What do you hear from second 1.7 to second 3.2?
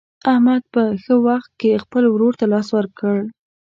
خپل ورور ته لاس ورکړ.